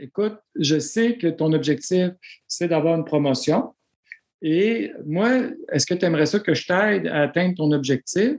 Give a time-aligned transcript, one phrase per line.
[0.00, 2.10] écoute, je sais que ton objectif,
[2.46, 3.74] c'est d'avoir une promotion.
[4.42, 5.30] Et moi,
[5.72, 8.36] est-ce que tu aimerais ça que je t'aide à atteindre ton objectif?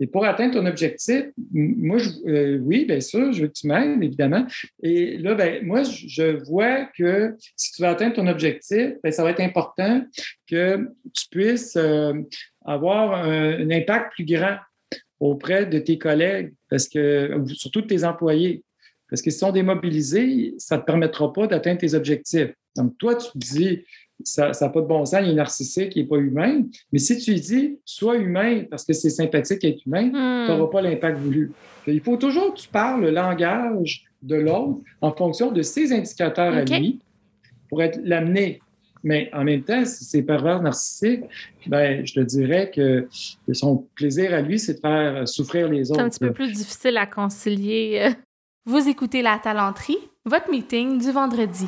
[0.00, 4.02] Et pour atteindre ton objectif, moi, euh, oui, bien sûr, je veux que tu m'aides,
[4.02, 4.46] évidemment.
[4.82, 9.24] Et là, ben, moi, je vois que si tu veux atteindre ton objectif, bien, ça
[9.24, 10.02] va être important
[10.46, 12.12] que tu puisses euh,
[12.64, 14.56] avoir un, impact plus grand
[15.18, 18.62] auprès de tes collègues, parce que, surtout de tes employés.
[19.10, 22.52] Parce que si sont démobilisés, ça ne te permettra pas d'atteindre tes objectifs.
[22.76, 23.84] Donc, toi, tu te dis,
[24.24, 26.62] ça n'a pas de bon sens, il est narcissique, il n'est pas humain.
[26.92, 30.46] Mais si tu dis, sois humain parce que c'est sympathique être humain, hmm.
[30.46, 31.52] tu n'auras pas l'impact voulu.
[31.86, 36.52] Il faut toujours que tu parles le langage de l'autre en fonction de ses indicateurs
[36.52, 37.00] à lui
[37.68, 38.60] pour être l'amener.
[39.04, 41.22] Mais en même temps, si c'est pervers narcissique,
[41.66, 43.06] ben, je te dirais que
[43.52, 46.00] son plaisir à lui, c'est de faire souffrir les autres.
[46.00, 48.08] C'est un petit peu plus difficile à concilier.
[48.68, 49.96] Vous écoutez La Talenterie,
[50.26, 51.66] votre meeting du vendredi.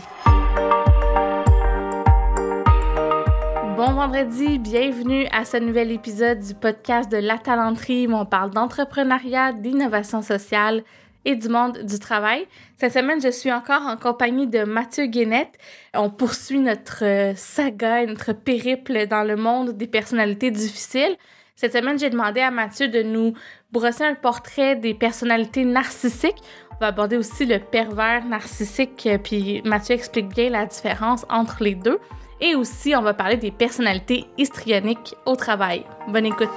[3.74, 8.50] Bon vendredi, bienvenue à ce nouvel épisode du podcast de La Talenterie où on parle
[8.50, 10.84] d'entrepreneuriat, d'innovation sociale
[11.24, 12.46] et du monde du travail.
[12.76, 15.56] Cette semaine, je suis encore en compagnie de Mathieu Guénette.
[15.94, 21.16] On poursuit notre euh, saga, notre périple dans le monde des personnalités difficiles.
[21.56, 23.32] Cette semaine, j'ai demandé à Mathieu de nous
[23.72, 26.42] brosser un portrait des personnalités narcissiques.
[26.80, 31.98] Va aborder aussi le pervers narcissique, puis Mathieu explique bien la différence entre les deux.
[32.40, 35.84] Et aussi, on va parler des personnalités histrioniques au travail.
[36.08, 36.48] Bonne écoute!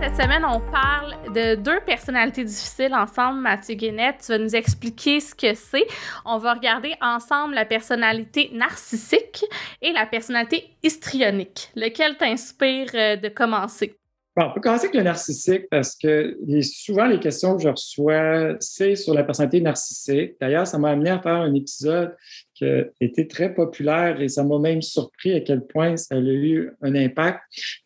[0.00, 1.01] Cette semaine, on parle
[1.32, 3.40] de deux personnalités difficiles ensemble.
[3.40, 5.86] Mathieu Guénette, tu vas nous expliquer ce que c'est.
[6.24, 9.44] On va regarder ensemble la personnalité narcissique
[9.80, 11.70] et la personnalité histrionique.
[11.74, 13.96] Lequel t'inspire euh, de commencer?
[14.34, 18.56] Bon, on peut commencer avec le narcissique parce que souvent les questions que je reçois,
[18.60, 20.36] c'est sur la personnalité narcissique.
[20.40, 22.16] D'ailleurs, ça m'a amené à faire un épisode
[22.54, 26.18] qui a été très populaire et ça m'a même surpris à quel point ça a
[26.18, 27.40] eu un impact.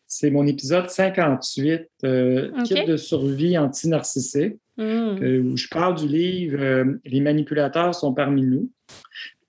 [0.05, 5.17] C'est mon épisode 58, euh, Kit de survie anti-narcissique, hmm.
[5.51, 8.71] où je parle du livre euh, Les manipulateurs sont parmi nous.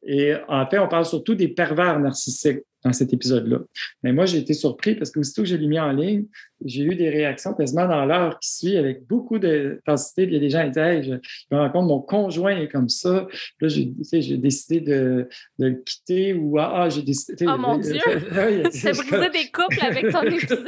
[0.04, 3.58] Et en fait, on parle surtout des pervers narcissiques dans cet épisode-là.
[4.02, 6.26] Mais moi, j'ai été surpris parce que aussitôt que je l'ai mis en ligne,
[6.64, 10.24] j'ai eu des réactions quasiment dans l'heure qui suit avec beaucoup d'intensité.
[10.24, 11.20] Il y a des gens qui disent
[11.50, 13.26] Je me rends compte, mon conjoint est comme ça.
[13.60, 15.28] Là, j'ai décidé de,
[15.58, 17.46] de, le quitter ou Ah, ah j'ai décidé.
[17.48, 17.98] Oh mon Dieu
[18.70, 20.64] C'est brisé des couples avec ton épisode?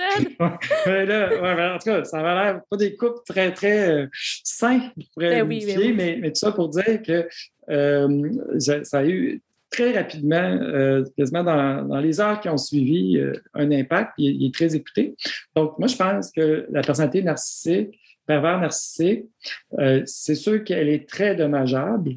[0.86, 4.06] mais là, en tout cas, ça va l'air pas des couples très, très euh,
[4.44, 5.92] sains, ben oui, ben oui.
[5.92, 7.28] mais, mais, tout ça pour dire que
[7.70, 13.32] euh, ça a eu très rapidement, euh, quasiment dans, les heures qui ont suivi, euh,
[13.54, 14.12] un impact.
[14.18, 15.14] Il, est très écouté.
[15.54, 19.24] Donc, moi, je pense que la personnalité narcissique, pervers narcissique,
[19.78, 22.16] euh, c'est sûr qu'elle est très dommageable.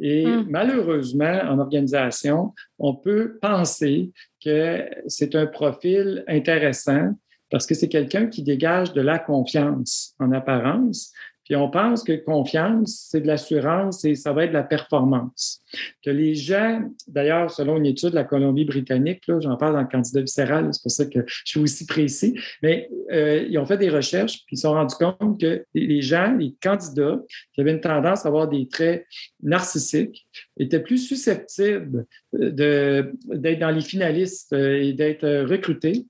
[0.00, 0.46] Et hmm.
[0.48, 4.12] malheureusement, en organisation, on peut penser
[4.42, 7.14] que c'est un profil intéressant
[7.50, 11.12] parce que c'est quelqu'un qui dégage de la confiance en apparence,
[11.50, 15.64] puis on pense que confiance, c'est de l'assurance et ça va être de la performance.
[16.00, 20.20] Que les gens, d'ailleurs, selon une étude de la Colombie-Britannique, j'en parle dans le candidat
[20.20, 23.90] viscéral, c'est pour ça que je suis aussi précis, mais euh, ils ont fait des
[23.90, 27.20] recherches puis ils se sont rendus compte que les gens, les candidats
[27.52, 29.04] qui avaient une tendance à avoir des traits
[29.42, 36.06] narcissiques étaient plus susceptibles d'être dans les finalistes euh, et d'être recrutés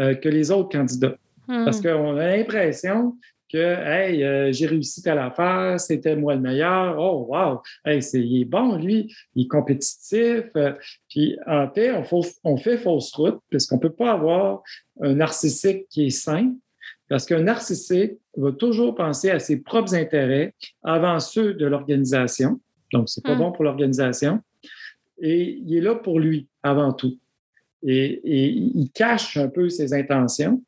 [0.00, 1.16] euh, que les autres candidats.
[1.46, 1.64] Hmm.
[1.64, 3.14] Parce qu'on a l'impression
[3.54, 6.98] que Hey, euh, j'ai réussi telle affaire, c'était moi le meilleur.
[6.98, 7.62] Oh, wow!
[7.84, 10.44] Hey, il est bon, lui, il est compétitif.
[10.56, 10.72] Euh,
[11.08, 11.92] puis en fait,
[12.42, 14.62] on, fait fausse route parce qu'on ne peut pas avoir
[15.00, 16.52] un narcissique qui est sain.
[17.08, 22.60] Parce qu'un narcissique va toujours penser à ses propres intérêts avant ceux de l'organisation.
[22.92, 23.38] Donc, c'est pas hmm.
[23.38, 24.40] bon pour l'organisation.
[25.18, 27.18] Et il est là pour lui avant tout.
[27.86, 30.62] Et, et, il cache un peu ses intentions,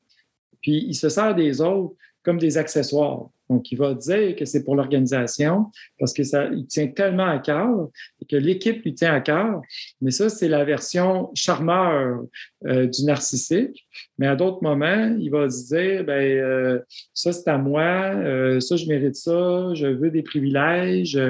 [0.61, 1.97] puis il se sert des autres
[2.27, 3.29] comme des accessoires.
[3.49, 7.39] Donc, il va dire que c'est pour l'organisation parce que ça, il tient tellement à
[7.39, 7.89] cœur
[8.21, 9.63] et que l'équipe lui tient à cœur.
[10.01, 12.25] Mais ça, c'est la version charmeur
[12.67, 13.87] euh, du narcissique.
[14.19, 16.81] Mais à d'autres moments, il va se dire, ben euh,
[17.15, 21.21] ça c'est à moi, euh, ça je mérite ça, je veux des privilèges.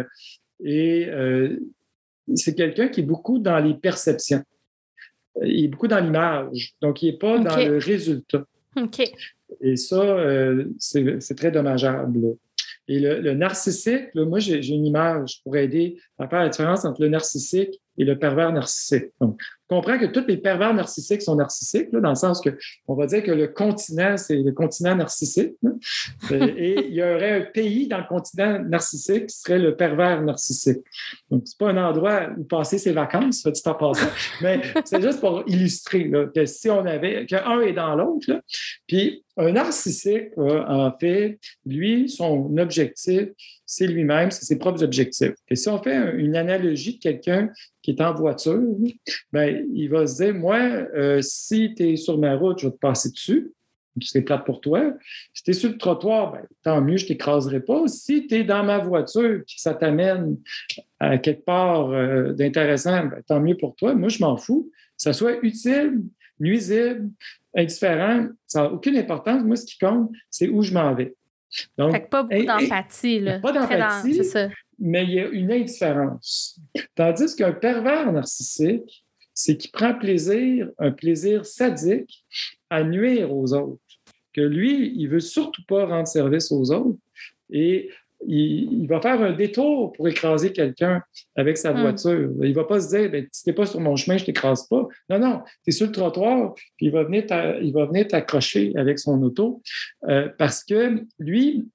[0.64, 1.10] Et
[2.34, 4.42] c'est quelqu'un qui est beaucoup dans les perceptions.
[5.42, 6.72] Il est beaucoup dans l'image.
[6.80, 8.46] Donc, il n'est pas dans le résultat.
[8.74, 9.02] OK.
[9.60, 12.36] Et ça, euh, c'est très dommageable.
[12.88, 17.08] Et le, narcissique, moi, j'ai une image pour aider à faire la différence entre le
[17.08, 19.06] narcissique et le pervers narcissique.
[19.20, 22.50] Donc, on comprend que tous les pervers narcissiques sont narcissiques, dans le sens que
[22.86, 25.54] on va dire que le continent, c'est le continent narcissique.
[26.30, 30.78] et il y aurait un pays dans le continent narcissique qui serait le pervers narcissique.
[31.30, 33.92] Donc, c'est pas un endroit où passer ses vacances, soit dit en
[34.40, 38.40] mais c'est juste pour illustrer que si on avait, qu'un est dans l'autre,
[38.86, 43.28] puis un narcissique, en fait, lui, son objectif,
[43.66, 45.34] c'est lui-même, c'est ses propres objectifs.
[45.48, 47.50] Et si on fait une analogie de quelqu'un
[47.82, 48.62] qui est en voiture,
[49.32, 52.72] ben, il va se dire, moi, euh, si tu es sur ma route, je vais
[52.72, 53.52] te passer dessus.
[54.00, 54.92] C'est plate pour toi.
[55.32, 57.88] Si tu es sur le trottoir, ben, tant mieux, je ne t'écraserai pas.
[57.88, 60.36] Si tu es dans ma voiture et que ça t'amène
[61.00, 63.94] à quelque part euh, d'intéressant, ben, tant mieux pour toi.
[63.94, 64.70] Moi, je m'en fous.
[64.72, 66.02] Que ça soit utile,
[66.38, 67.10] nuisible,
[67.56, 69.42] indifférent, ça n'a aucune importance.
[69.42, 71.14] Moi, ce qui compte, c'est où je m'en vais.
[71.78, 73.24] Donc, pas beaucoup d'empathie.
[73.42, 74.20] Pas d'empathie,
[74.78, 76.60] mais il y a une indifférence.
[76.94, 82.24] Tandis qu'un pervers narcissique, c'est qu'il prend plaisir, un plaisir sadique,
[82.70, 83.80] à nuire aux autres.
[84.32, 86.98] Que lui, il veut surtout pas rendre service aux autres.
[87.50, 87.90] Et
[88.26, 91.02] il, va faire un détour pour écraser quelqu'un
[91.34, 91.80] avec sa hmm.
[91.80, 92.30] voiture.
[92.42, 94.22] Il ne va pas se dire, ben, si tu n'es pas sur mon chemin, je
[94.22, 94.86] ne t'écrase pas.
[95.10, 99.62] Non, non, tu es sur le trottoir, puis il va venir t'accrocher avec son auto
[100.08, 101.66] euh, parce que lui,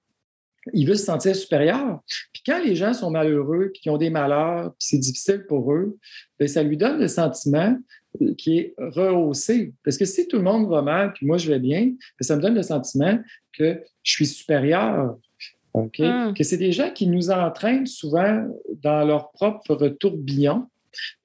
[0.73, 2.01] il veut se sentir supérieur.
[2.33, 5.73] Puis quand les gens sont malheureux, puis qu'ils ont des malheurs, puis c'est difficile pour
[5.73, 5.97] eux,
[6.39, 7.77] bien, ça lui donne le sentiment
[8.21, 9.73] euh, qui est rehaussé.
[9.83, 12.35] Parce que si tout le monde va mal, puis moi je vais bien, bien ça
[12.35, 13.19] me donne le sentiment
[13.57, 15.17] que je suis supérieur.
[15.73, 16.33] Hmm.
[16.33, 18.45] Que c'est des gens qui nous entraînent souvent
[18.81, 20.68] dans leur propre tourbillon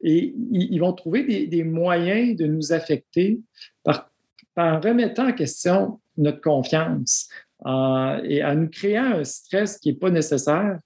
[0.02, 3.40] et ils, vont trouver des, moyens de nous affecter
[3.82, 4.10] par,
[4.56, 7.28] en remettant en question notre confiance
[7.64, 10.78] et en nous créant un stress qui n'est pas nécessaire,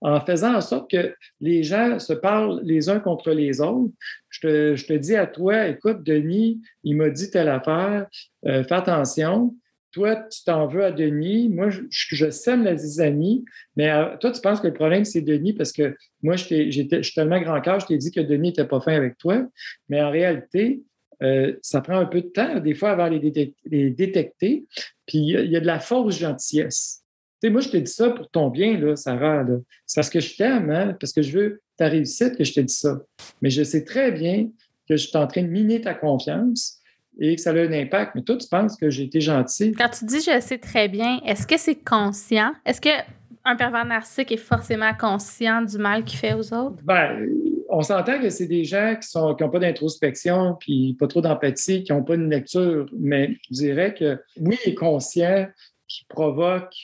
[0.00, 3.92] en faisant en sorte que les gens se parlent les uns contre les autres.
[4.28, 8.06] Je te, je te dis à toi, écoute, Denis, il m'a dit telle affaire,
[8.46, 9.54] euh, fais attention
[9.92, 11.48] toi, tu t'en veux à Denis.
[11.48, 13.44] Moi, je, sème la zizanie,
[13.76, 17.14] mais euh, toi, tu penses que le problème, c'est Denis parce que moi, je, suis
[17.14, 19.46] tellement grand cœur, je t'ai dit que Denis n'était pas fin avec toi.
[19.88, 20.82] Mais en réalité,
[21.22, 24.66] euh, ça prend un peu de temps, des fois, avant les, les détecter.
[25.06, 27.02] Puis, il y, a de la fausse gentillesse.
[27.42, 29.44] Tu sais, moi, je te dis ça pour ton bien, là, Sarah.
[29.86, 32.60] C'est parce que je t'aime, hein, parce que je veux ta réussite que je te
[32.60, 33.00] dis ça.
[33.40, 34.50] Mais je sais très bien
[34.88, 36.79] que je suis en train de miner ta confiance
[37.20, 38.12] et que ça a un impact.
[38.14, 39.72] Mais toi, tu penses que j'ai été gentil?
[39.72, 42.52] Quand tu dis je sais très bien, est-ce que c'est conscient?
[42.64, 46.82] Est-ce qu'un pervers narcissique est forcément conscient du mal qu'il fait aux autres?
[46.82, 47.28] Ben,
[47.68, 51.84] on s'entend que c'est des gens qui n'ont qui pas d'introspection, puis pas trop d'empathie,
[51.84, 55.46] qui n'ont pas une lecture, mais je dirais que oui, il est conscient
[55.86, 56.74] qu'il provoque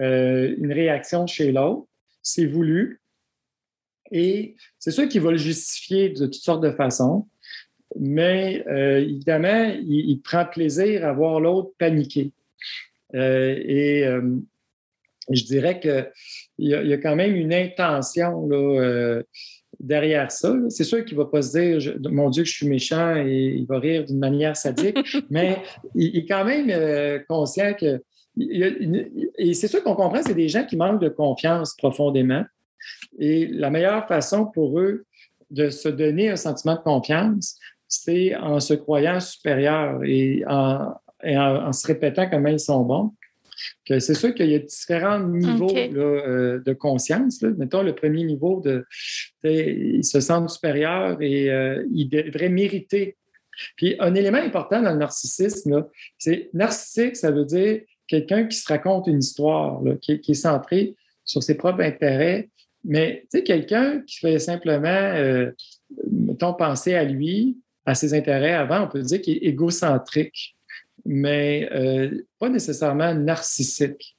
[0.00, 1.86] euh, une réaction chez l'autre.
[2.22, 3.00] C'est voulu.
[4.10, 7.26] Et c'est sûr qu'il va le justifier de toutes sortes de façons
[7.98, 12.32] mais euh, évidemment, il, prend plaisir à voir l'autre paniquer.
[13.14, 14.36] Euh, et euh,
[15.30, 16.06] je dirais qu'il
[16.58, 18.48] y, a, quand même une intention
[19.80, 20.54] derrière ça.
[20.68, 23.66] C'est sûr qu'il ne va pas se dire Mon Dieu, je suis méchant et il
[23.66, 24.98] va rire d'une manière sadique,
[25.30, 25.58] mais
[25.94, 28.02] il, est quand même conscient que.
[28.38, 32.44] et c'est sûr qu'on comprend, c'est des gens qui manquent de confiance profondément.
[33.18, 35.04] Et la meilleure façon pour eux
[35.50, 40.92] de se donner un sentiment de confiance, c'est en se croyant supérieur et en,
[41.72, 43.12] se répétant comment ils sont bons.
[43.86, 47.42] c'est sûr qu'il y a différents niveaux euh, de conscience.
[47.42, 48.84] Mettons le premier niveau de
[49.42, 53.16] ils se sentent supérieurs et euh, ils devraient mériter.
[53.76, 55.86] Puis un élément important dans le narcissisme,
[56.18, 61.42] c'est narcissique, ça veut dire quelqu'un qui se raconte une histoire, qui, est centré sur
[61.42, 62.48] ses propres intérêts.
[62.84, 65.50] Mais quelqu'un qui fait simplement, euh,
[66.10, 70.54] mettons, penser à lui, à ses intérêts avant, on peut dire qu'il est égocentrique,
[71.06, 74.14] mais euh, pas nécessairement narcissique.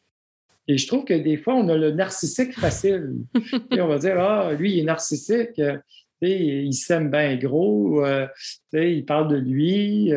[0.68, 3.14] Et je trouve que des fois, on a le narcissique facile.
[3.72, 5.78] Et on va dire, ah, lui, il est narcissique, euh,
[6.22, 8.28] il s'aime bien gros, euh,
[8.74, 10.12] il parle de lui.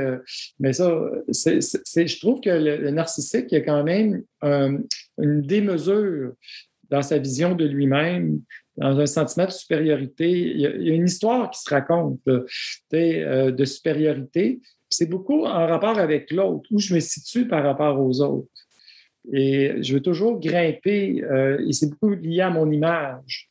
[0.58, 0.90] mais ça,
[1.28, 6.32] je trouve que le, narcissique, il a quand même une démesure
[6.88, 8.40] dans sa vision de lui-même,
[8.76, 10.30] dans un sentiment de supériorité.
[10.30, 14.60] Il y a, une histoire qui se raconte euh, de supériorité.
[14.88, 18.48] C'est beaucoup en rapport avec l'autre, où je me situe par rapport aux autres.
[19.32, 23.48] Et je veux toujours grimper, euh, et c'est beaucoup lié à mon image.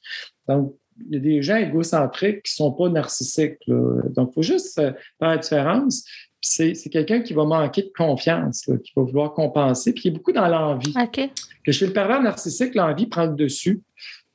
[0.48, 0.75] Donc,
[1.08, 3.58] il y a des gens égocentriques qui ne sont pas narcissiques.
[3.68, 6.04] Donc, il faut juste faire la différence.
[6.42, 10.32] C'est quelqu'un qui va manquer de confiance, qui va vouloir compenser, puis qui est beaucoup
[10.32, 10.94] dans l'envie.
[11.63, 13.82] Que chez le pervers narcissique, l'envie prend le dessus.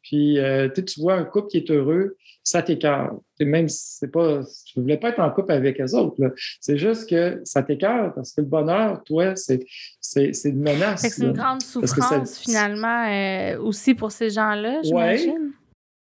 [0.06, 3.18] Puis, euh, tu vois un couple qui est heureux, ça t'écœure.
[3.40, 6.16] Même si c'est pas, je ne voulais pas être en couple avec les autres.
[6.60, 9.66] C'est juste que ça t'écœure parce que le bonheur, toi, c'est,
[10.00, 11.00] c'est, une menace.
[11.00, 15.50] C'est une grande souffrance, finalement, euh, aussi pour ces gens-là, j'imagine.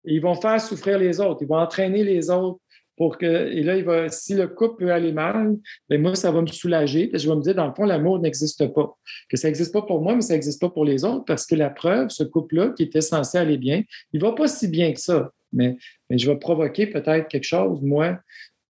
[0.04, 1.42] Ils vont faire souffrir les autres.
[1.42, 2.60] Ils vont entraîner les autres
[3.00, 3.50] pour que.
[3.50, 5.56] Et là, il va, si le couple peut aller mal,
[5.88, 7.10] bien, moi, ça va me soulager.
[7.14, 8.94] je vais me dire, dans le fond, l'amour n'existe pas.
[9.30, 11.54] Que ça n'existe pas pour moi, mais ça n'existe pas pour les autres parce que
[11.54, 14.92] la preuve, ce couple-là, qui était censé aller bien, il ne va pas si bien
[14.92, 15.32] que ça.
[15.50, 15.78] Mais,
[16.10, 18.18] mais je vais provoquer peut-être quelque chose, moi,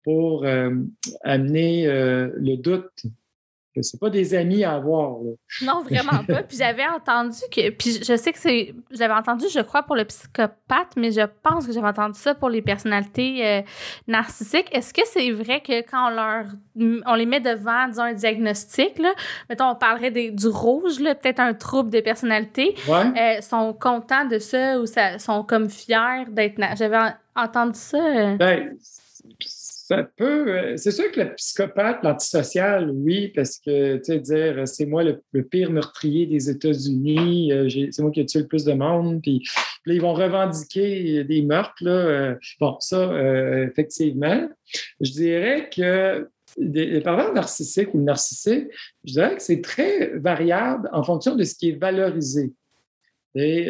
[0.05, 0.77] pour euh,
[1.25, 3.03] amener euh, le doute
[3.81, 5.17] que c'est pas des amis à avoir.
[5.63, 6.43] Non, vraiment pas.
[6.43, 10.05] Puis j'avais entendu que, puis je sais que c'est, j'avais entendu, je crois, pour le
[10.05, 13.63] psychopathe, mais je pense que j'avais entendu ça pour les personnalités euh,
[14.07, 14.69] narcissiques.
[14.73, 16.47] Est-ce que c'est vrai que quand on leur,
[17.07, 19.13] on les met devant, disons, un diagnostic, là,
[19.49, 23.39] mettons, on parlerait des, du rouge, peut-être un trouble de personnalité, ouais.
[23.39, 26.99] euh, sont contents de ça ou ça, sont comme fiers d'être, j'avais
[27.37, 27.99] entendu ça.
[27.99, 28.37] Euh.
[28.37, 28.77] Ben,
[29.93, 34.87] Euh, c'est sûr que le psychopathe, l'antisocial, oui, parce que, tu sais, dire euh, c'est
[34.87, 38.73] moi le, pire meurtrier des États-Unis, euh, c'est moi qui ai tué le plus de
[38.73, 39.43] monde, puis,
[39.87, 43.11] ils vont revendiquer des meurtres, bon, ça,
[43.65, 44.49] effectivement.
[45.01, 46.29] Je dirais que
[46.59, 48.69] les parents narcissiques ou narcissiques,
[49.05, 52.53] je dirais que c'est très variable en fonction de ce qui est valorisé.
[53.35, 53.65] Et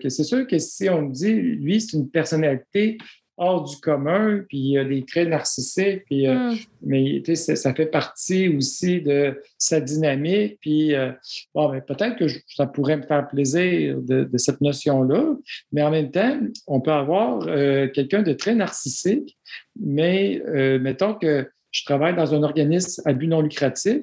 [0.00, 2.96] que c'est sûr que si on me dit, lui, c'est une personnalité
[3.38, 6.56] hors du commun, puis il y a des traits narcissiques, puis, euh, mm.
[6.82, 10.58] mais ça fait partie aussi de sa dynamique.
[10.60, 11.12] Puis, euh,
[11.54, 15.34] bon, ben, peut-être que ça pourrait me faire plaisir de, cette notion-là,
[15.72, 19.36] mais en même temps, on peut avoir euh, quelqu'un de très narcissique,
[19.78, 20.42] mais
[20.80, 24.02] mettons que je travaille dans un organisme à but non lucratif,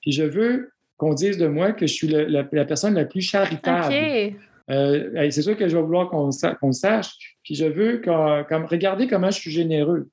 [0.00, 3.94] puis je veux qu'on dise de moi que je suis la, personne la plus charitable.
[4.68, 9.40] C'est sûr que je vais vouloir qu'on sache, puis je veux comme, regarder comment je
[9.40, 10.08] suis généreux.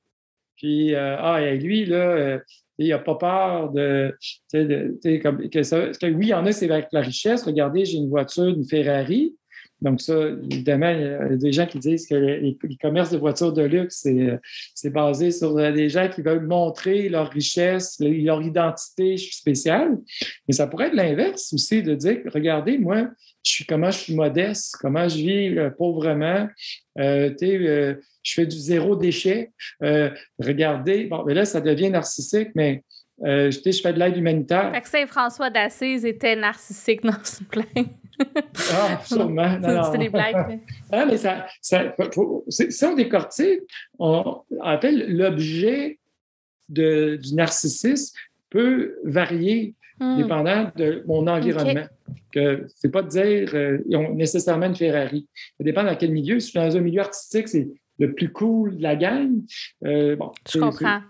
[0.57, 2.39] Puis, euh, ah, et lui, là, euh,
[2.77, 4.15] il n'a pas peur de.
[4.53, 7.43] de comme, que, ça, que oui, il y en a, c'est avec la richesse.
[7.43, 9.35] Regardez, j'ai une voiture, une Ferrari.
[9.81, 10.13] Donc, ça,
[10.51, 14.07] évidemment, il y a des gens qui disent que les, commerces de voitures de luxe,
[14.75, 19.97] c'est basé sur des gens qui veulent montrer leur richesse, leur identité spéciale.
[20.47, 23.07] Mais ça pourrait être l'inverse aussi, de dire, regardez, moi,
[23.43, 26.47] je suis comment je suis modeste, comment je vis euh, pauvrement.
[26.99, 29.51] Euh, euh, je fais du zéro déchet.
[30.39, 32.83] regardez, bon, mais là, ça devient narcissique, mais
[33.23, 34.71] je fais de l'aide humanitaire.
[34.73, 37.63] Fait que Saint-François d'Assise était narcissique dans ce plan.
[38.73, 39.59] Ah, sûrement.
[39.85, 40.59] C'était des blagues.
[40.91, 41.95] ah, mais ça, ça
[42.49, 43.61] si on décortique,
[43.99, 45.99] on appelle l'objet
[46.69, 48.17] du narcissisme
[48.49, 50.17] peut varier hmm.
[50.17, 51.87] dépendant de mon environnement.
[52.31, 55.27] Que c'est pas de dire euh, ils ont nécessairement une Ferrari.
[55.57, 56.39] Ça dépend dans quel milieu.
[56.39, 57.67] Si je suis dans un milieu artistique, c'est
[57.99, 59.31] le plus cool de la gang.
[59.85, 61.01] Euh, bon, je comprends.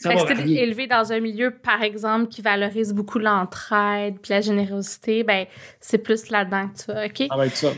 [0.00, 5.46] C'est élevé dans un milieu, par exemple, qui valorise beaucoup l'entraide puis la générosité, ben
[5.78, 7.20] c'est plus là-dedans que tu vas, OK?
[7.20, 7.70] Être ça.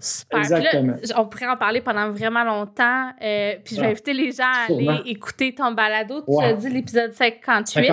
[0.00, 0.38] Super.
[0.38, 0.94] Exactement.
[1.16, 3.10] on pourrait en parler pendant vraiment longtemps.
[3.22, 6.24] Euh, puis je vais inviter les gens à aller écouter ton balado.
[6.26, 7.90] Tu as dit l'épisode 58,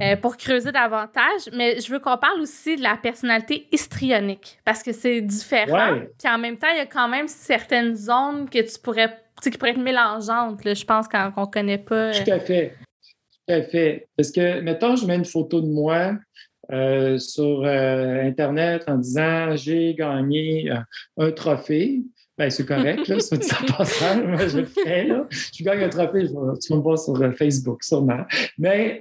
[0.00, 1.48] euh, pour creuser davantage.
[1.52, 6.00] Mais je veux qu'on parle aussi de la personnalité histrionique parce que c'est différent.
[6.18, 9.50] Puis en même temps, il y a quand même certaines zones que tu pourrais, qui
[9.50, 12.10] pourraient être mélangeantes, je pense, quand on ne connaît pas.
[12.12, 12.74] Tout à fait.
[13.46, 14.08] Tout à fait.
[14.16, 16.14] Parce que, mettons, je mets une photo de moi
[16.70, 20.76] euh, sur euh, Internet en disant j'ai gagné euh,
[21.18, 22.02] un trophée.
[22.38, 25.26] Ben, c'est correct, là, ça dit passant, moi je le fais, là.
[25.30, 26.32] Je gagne un trophée, tu
[26.72, 28.24] vas me voir sur Facebook, sûrement.
[28.56, 29.00] Mais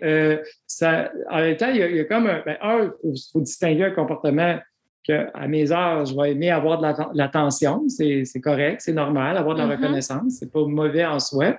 [0.68, 3.92] ça, en même temps, il y a, comme un, ben, un, il faut, distinguer un
[3.92, 4.60] comportement
[5.04, 9.62] qu'à mes heures, je vais aimer avoir de l'attention, c'est correct, c'est normal, avoir de
[9.62, 9.78] la mm-hmm.
[9.78, 11.58] reconnaissance, c'est pas mauvais en soi.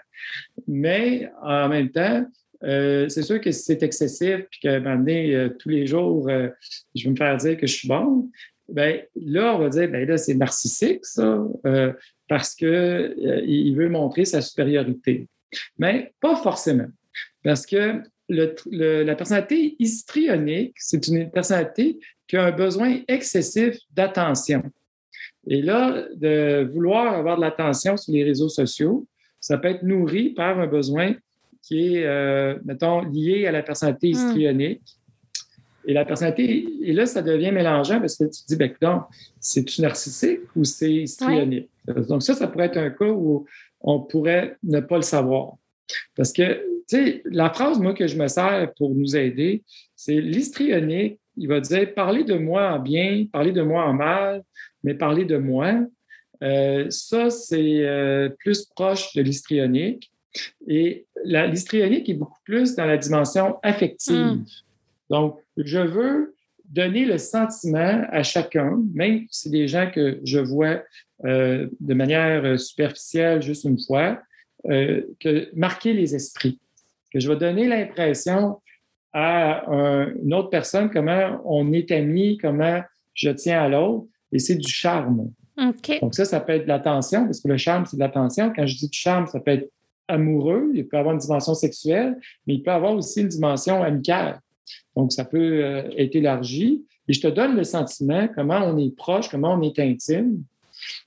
[0.69, 2.27] Mais en même temps,
[2.65, 6.49] euh, c'est sûr que si c'est excessif, puis que donné, euh, tous les jours, euh,
[6.95, 8.31] je vais me faire dire que je suis bon,
[8.69, 11.45] ben là, on va dire, ben là, c'est narcissique, ça,
[12.29, 15.27] parce qu'il veut montrer sa supériorité.
[15.79, 16.87] Mais pas forcément.
[17.43, 24.63] Parce que la personnalité histrionique, c'est une personnalité qui a un besoin excessif d'attention.
[25.49, 29.07] Et là, de vouloir avoir de l'attention sur les réseaux sociaux,
[29.41, 31.15] ça peut être nourri par un besoin
[31.63, 34.11] qui est, euh, mettons, lié à la personnalité hmm.
[34.11, 34.83] histrionique.
[35.85, 39.05] Et la personnalité, et là, ça devient mélangeant parce que tu te dis, ben,
[39.41, 41.69] c'est-tu narcissique ou c'est histrionique?
[42.09, 43.47] Donc, ça, ça pourrait être un cas où
[43.81, 45.55] on pourrait ne pas le savoir.
[46.15, 49.65] Parce que, tu sais, la phrase, moi, que je me sers pour nous aider,
[49.97, 54.45] c'est l'histrionique, il va dire, parler de moi en bien, parler de moi en mal,
[54.85, 55.81] mais parler de moi,
[56.43, 60.11] Euh, ça, c'est euh, plus proche de l'histrionique.
[60.67, 64.15] Et l'histrionique est beaucoup plus dans la dimension affective.
[64.15, 64.45] Hmm.
[65.11, 66.35] Donc, je veux
[66.65, 70.83] donner le sentiment à chacun, même si c'est des gens que je vois
[71.25, 74.19] euh, de manière superficielle juste une fois,
[74.65, 76.61] que marquer les esprits.
[77.13, 78.61] Que je vais donner l'impression
[79.13, 79.65] à
[80.23, 82.81] une autre personne comment on est amis, comment
[83.15, 85.31] je tiens à l'autre, et c'est du charme.
[86.01, 88.53] Donc ça, ça peut être de l'attention, parce que le charme, c'est de l'attention.
[88.55, 89.71] Quand je dis du charme, ça peut être
[90.13, 94.41] amoureux, il peut avoir une dimension sexuelle, mais il peut avoir aussi une dimension amicale.
[94.97, 96.85] Donc, ça peut euh, être élargi.
[97.09, 100.43] Et je te donne le sentiment, comment on est proche, comment on est intime,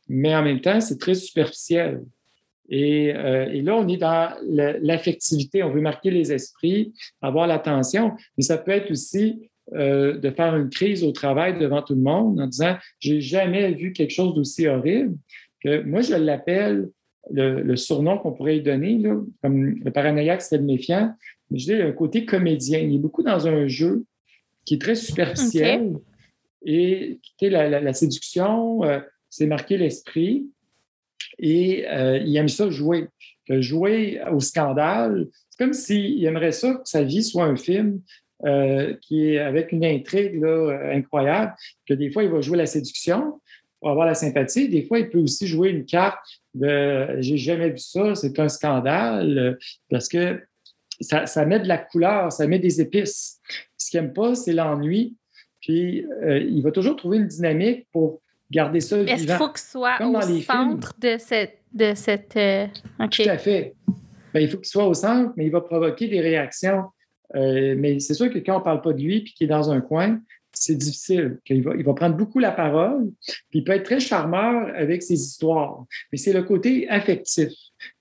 [0.10, 2.04] mais en même temps, c'est très superficiel.
[2.70, 4.34] Et, euh, là, on est dans
[4.82, 10.30] l'affectivité, on veut marquer les esprits, avoir l'attention, mais ça peut être aussi euh, de
[10.30, 14.14] faire une crise au travail devant tout le monde en disant J'ai jamais vu quelque
[14.14, 15.16] chose d'aussi horrible
[15.64, 16.90] que moi, je l'appelle
[17.32, 21.14] le, surnom qu'on pourrait lui donner, là, comme le paranoïaque, c'est le méfiant.
[21.50, 22.80] Mais je dis un côté comédien.
[22.80, 24.06] Il est beaucoup dans un jeu
[24.66, 25.96] qui est très superficiel
[26.66, 30.48] et la, la, séduction, euh, c'est marquer l'esprit
[31.38, 33.08] et euh, il aime ça jouer.
[33.50, 38.02] jouer au scandale, c'est comme s'il aimerait ça que sa vie soit un film
[38.46, 41.54] euh, qui est avec une intrigue là, incroyable,
[41.88, 43.40] que des fois, il va jouer la séduction
[43.80, 44.68] pour avoir la sympathie.
[44.68, 48.50] Des fois, il peut aussi jouer une carte de j'ai jamais vu ça, c'est un
[48.50, 49.58] scandale,
[49.90, 50.42] parce que
[51.02, 53.40] ça, met de la couleur, ça met des épices.
[53.78, 55.16] Ce qu'il n'aime pas, c'est l'ennui.
[55.62, 58.22] Puis, euh, il va toujours trouver une dynamique pour
[58.52, 61.60] garder ça Est-ce qu'il faut qu'il soit au centre de cette...
[61.74, 62.68] De cette euh,
[63.12, 63.76] Tout à fait.
[64.34, 66.86] Ben, il faut qu'il soit au centre, mais il va provoquer des réactions
[67.34, 69.50] euh, mais c'est sûr que quand on ne parle pas de lui puis qu'il est
[69.50, 70.22] dans un coin,
[70.56, 71.40] c'est difficile.
[71.50, 73.12] Il va, va prendre beaucoup la parole,
[73.50, 75.86] puis il peut être très charmeur avec ses histoires.
[76.12, 77.52] Mais c'est le côté affectif.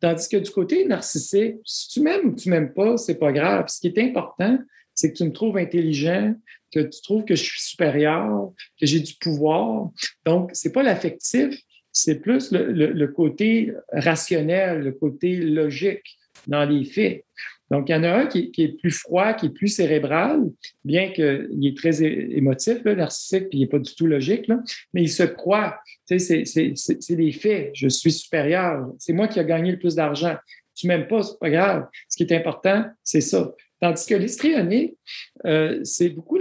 [0.01, 3.67] Tandis que du côté narcissique, si tu m'aimes ou tu m'aimes pas, c'est pas grave.
[3.69, 4.59] Ce qui est important,
[4.95, 6.35] c'est que tu me trouves intelligent,
[6.73, 9.90] que tu trouves que je suis supérieur, que j'ai du pouvoir.
[10.25, 11.55] Donc, c'est pas l'affectif,
[11.93, 17.24] c'est plus le, côté rationnel, le côté logique dans les faits.
[17.70, 20.42] Donc, il y en a un qui, est plus froid, qui est plus cérébral,
[20.85, 24.61] bien qu'il est très émotif, là, narcissique, puis il n'est pas du tout logique, là,
[24.92, 25.78] mais il se croit.
[26.07, 27.70] Tu sais, c'est des faits.
[27.74, 28.87] Je suis supérieur.
[28.98, 30.37] C'est moi qui ai gagné le plus d'argent.
[30.74, 31.87] Tu m'aimes pas, c'est pas grave.
[32.09, 33.52] Ce qui est important, c'est ça.
[33.80, 34.96] Tandis que l'histrionique,
[35.44, 36.38] euh, c'est beaucoup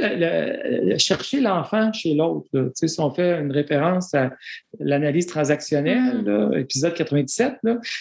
[0.98, 2.48] chercher l'enfant chez l'autre.
[2.54, 4.32] Tu sais, si on fait une référence à
[4.80, 6.60] l'analyse transactionnelle, mm-hmm.
[6.60, 7.56] épisode 97,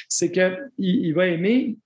[0.08, 1.76] c'est qu'il il va aimer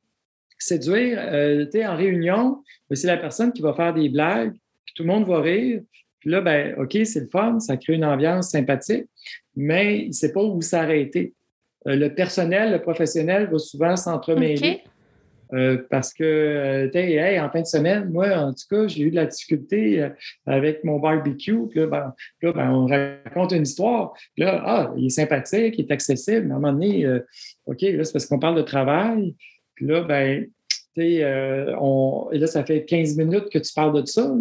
[0.58, 4.52] séduire, euh, tu sais, en réunion, ben, c'est la personne qui va faire des blagues,
[4.84, 5.80] puis tout le monde va rire.
[6.20, 9.06] Puis là, ben, OK, c'est le fun, ça crée une ambiance sympathique,
[9.54, 11.34] mais il ne sait pas où s'arrêter.
[11.86, 14.82] Euh, le personnel, le professionnel va souvent s'entremêler.
[15.52, 19.14] Euh, parce que, tu en fin de semaine, moi, en tout cas, j'ai eu de
[19.14, 20.08] la difficulté
[20.44, 21.68] avec mon barbecue.
[21.70, 24.12] Puis là, ben, là ben, on raconte une histoire.
[24.34, 26.46] Puis là, ah, il est sympathique, il est accessible.
[26.46, 27.06] Mais à un moment donné,
[27.66, 29.36] OK, là, c'est parce qu'on parle de travail.
[29.76, 30.46] Puis là, ben,
[30.98, 34.32] euh, on, et là, ça fait 15 minutes que tu parles de ça,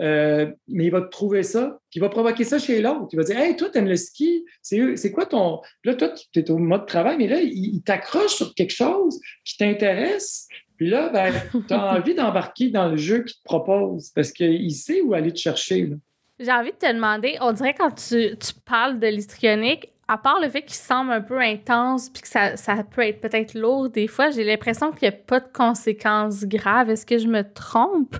[0.00, 3.08] euh, mais il va te trouver ça, puis il va provoquer ça chez l'autre.
[3.12, 5.60] Il va dire Hey, toi, tu aimes le ski, c'est quoi ton.
[5.84, 9.56] Là, toi, tu es au mode travail, mais là, il, t'accroche sur quelque chose qui
[9.56, 10.46] t'intéresse.
[10.76, 14.74] Puis là, ben, tu as envie d'embarquer dans le jeu qu'il te propose parce qu'il
[14.74, 15.90] sait où aller te chercher.
[16.38, 20.40] J'ai envie de te demander, on dirait quand tu, tu parles de l'histrionique, à part
[20.40, 23.88] le fait qu'il semble un peu intense puis que ça, ça peut être peut-être lourd
[23.88, 26.90] des fois, j'ai l'impression qu'il n'y a pas de conséquences graves.
[26.90, 28.16] Est-ce que je me trompe?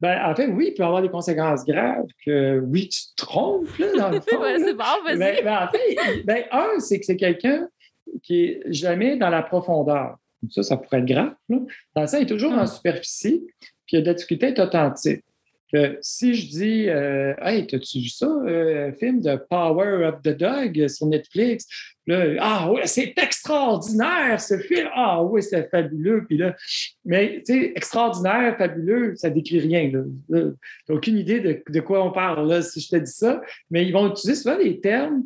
[0.00, 3.16] Ben, en fait, oui, il peut y avoir des conséquences graves que oui, tu te
[3.16, 4.42] trompes, là, dans le fond.
[4.58, 5.18] c'est bon, vas-y.
[5.18, 7.68] Ben, ben, en fait, ben, un, c'est que c'est quelqu'un
[8.22, 10.16] qui est jamais dans la profondeur.
[10.50, 11.34] Ça, ça pourrait être grave.
[11.48, 11.58] Là.
[11.96, 12.66] Dans ça, il est toujours en hum.
[12.66, 13.44] superficie,
[13.86, 15.24] puis il a de la difficulté à être authentique
[16.00, 20.88] si je dis euh, Hey, as-tu vu ça, euh, film de Power of the Dog
[20.88, 21.66] sur Netflix?
[22.40, 24.88] ah oui, c'est extraordinaire ce film.
[24.94, 26.24] Ah oui, c'est fabuleux.
[26.26, 26.56] Puis là,
[27.04, 29.90] mais tu sais, extraordinaire, fabuleux, ça décrit rien.
[29.90, 29.98] Tu
[30.30, 30.50] n'as
[30.88, 33.42] aucune idée de, quoi on parle là, si je te dis ça.
[33.70, 35.24] Mais ils vont utiliser souvent des termes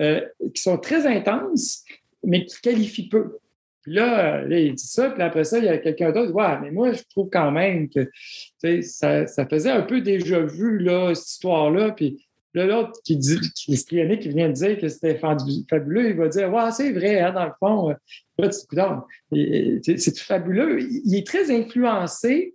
[0.00, 0.22] euh,
[0.54, 1.84] qui sont très intenses,
[2.24, 3.38] mais qui qualifient peu.
[3.82, 6.70] Puis là, il dit ça, puis après ça, il y a quelqu'un d'autre Ouais, mais
[6.70, 8.10] moi, je trouve quand même que
[8.82, 11.90] ça, ça faisait un peu déjà vu, là, cette histoire-là.
[11.90, 16.28] Puis là, l'autre qui dit, qui, qui vient de dire que c'était fabuleux, il va
[16.28, 17.94] dire Ouais, c'est vrai, hein, dans le fond.
[18.38, 20.80] Là, c'est fabuleux.
[21.04, 22.54] Il est très influencé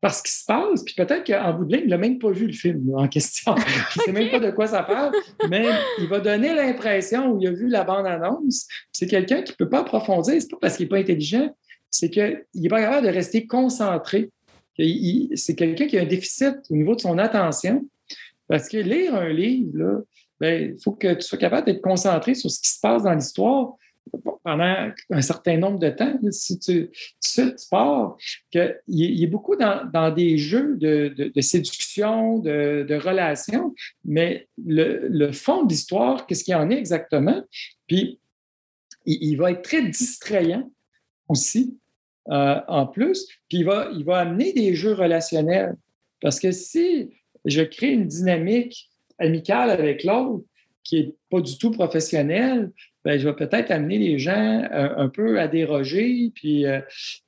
[0.00, 2.30] par ce qui se passe, puis peut-être qu'en bout de ligne, il n'a même pas
[2.30, 3.54] vu le film en question.
[3.56, 5.12] Je ne sais même pas de quoi ça parle,
[5.48, 5.66] mais
[5.98, 8.66] il va donner l'impression où il a vu la bande-annonce.
[8.92, 11.50] C'est quelqu'un qui ne peut pas approfondir, c'est pas parce qu'il n'est pas intelligent,
[11.90, 14.30] c'est qu'il n'est pas capable de rester concentré.
[14.78, 17.86] C'est quelqu'un qui a un déficit au niveau de son attention.
[18.48, 20.04] Parce que lire un livre,
[20.38, 23.14] ben, il faut que tu sois capable d'être concentré sur ce qui se passe dans
[23.14, 23.74] l'histoire
[24.46, 26.18] pendant un certain nombre de temps.
[26.30, 26.90] Si tu,
[27.20, 28.16] tu, pars,
[28.50, 35.70] qu'il y, a beaucoup dans, des jeux de, séduction, de, relations, mais le, fond de
[35.70, 37.42] l'histoire, qu'est-ce qu'il y en est exactement?
[37.88, 38.20] Puis,
[39.04, 40.70] il, va être très distrayant
[41.28, 41.76] aussi,
[42.28, 45.76] euh, en plus, puis il va, il va amener des jeux relationnels.
[46.20, 47.10] Parce que si
[47.44, 50.44] je crée une dynamique amicale avec l'autre
[50.82, 52.70] qui n'est pas du tout professionnelle,
[53.06, 56.32] ben, je vais peut-être amener les gens euh, un peu à déroger.
[56.34, 56.80] Puis, euh,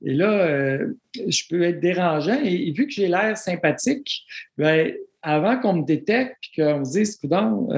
[0.05, 2.37] et là, euh, je peux être dérangeant.
[2.43, 4.25] Et, vu que j'ai l'air sympathique,
[4.57, 7.69] ben, avant qu'on me détecte et qu'on me dise, coudon,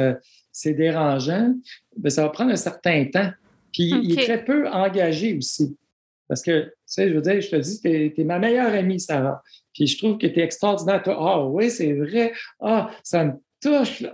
[0.51, 1.55] c'est dérangeant,
[1.95, 3.31] ben, ça va prendre un certain temps.
[3.71, 5.77] Puis, il est très peu engagé aussi.
[6.27, 8.99] Parce que, tu sais, je veux dire, je te dis, tu es, ma meilleure amie,
[8.99, 9.43] Sarah.
[9.75, 11.03] Puis je trouve que tu es extraordinaire.
[11.07, 12.33] Ah oui, c'est vrai.
[12.61, 13.33] Ah, ça me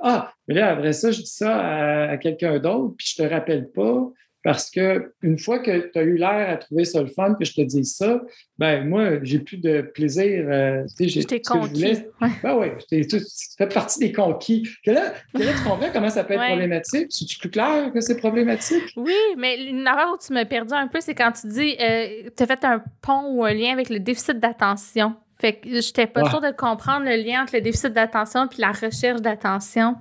[0.02, 3.70] Ah, mais là, après ça, je dis ça à, quelqu'un d'autre, puis je te rappelle
[3.70, 4.11] pas.
[4.46, 7.44] Parce que une fois que tu as eu l'air à trouver ça le fun, que
[7.44, 8.20] je te dis ça,
[8.59, 10.46] ben moi, j'ai plus de plaisir.
[10.48, 12.04] Euh, je t'ai conquis.
[12.44, 13.18] Ben oui, tu
[13.59, 14.62] fais partie des conquis.
[14.85, 17.09] Que là, que là, tu comprends comment ça peut être problématique?
[17.11, 18.85] C'est-tu plus clair que c'est problématique?
[18.96, 22.30] Oui, mais une erreur où tu m'as perdu un peu, c'est quand tu dis euh,
[22.37, 25.16] tu as fait un pont ou un lien avec le déficit d'attention.
[25.38, 28.72] Fait que j'étais pas sûre de comprendre le lien entre le déficit d'attention puis la
[28.72, 29.96] recherche d'attention.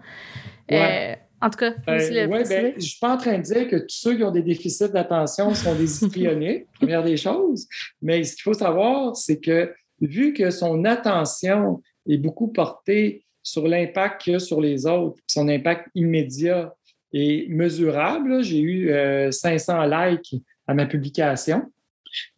[0.71, 3.75] Euh, en tout cas, euh, ouais, ben, je suis pas en train de dire que
[3.75, 7.67] tous ceux qui ont des déficits d'attention sont des histrioniques, première des choses.
[8.01, 13.67] Mais ce qu'il faut savoir, c'est que vu que son attention est beaucoup portée sur
[13.67, 16.73] l'impact qu'il a sur les autres, son impact immédiat
[17.13, 18.91] est mesurable, j'ai eu
[19.31, 21.71] 500 euh, likes à ma publication.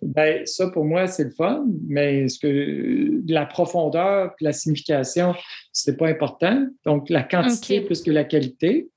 [0.01, 5.35] Ben, ça, pour moi, c'est le fun, mais ce que la profondeur la signification,
[5.71, 6.67] c'est pas important.
[6.85, 8.89] Donc, la quantité plus que la qualité.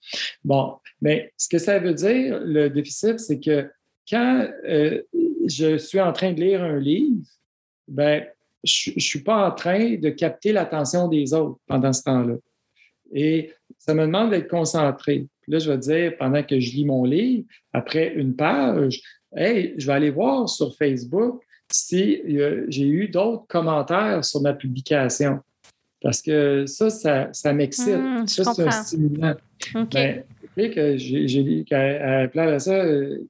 [0.45, 3.71] Bon, mais ce que ça veut dire, le déficit, c'est que
[4.09, 5.03] quand euh,
[5.47, 7.23] je suis en train de lire un livre,
[7.89, 8.25] ben,
[8.65, 12.35] je ne suis pas en train de capter l'attention des autres pendant ce temps-là.
[13.13, 15.27] Et ça me demande d'être concentré.
[15.49, 19.01] là, je vais dire, pendant que je lis mon livre, après une page,
[19.35, 22.21] Hey, je vais aller voir sur Facebook si
[22.69, 25.41] j'ai eu d'autres commentaires sur ma publication.
[26.03, 27.99] Parce que ça, ça, m'excite.
[27.99, 29.35] Hmm, ça, c'est un stimulant.
[29.93, 30.25] Ben,
[30.69, 32.85] que j'ai dit ça,